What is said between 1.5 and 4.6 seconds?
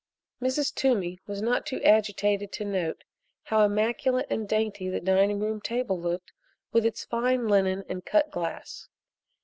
too agitated to note how immaculate and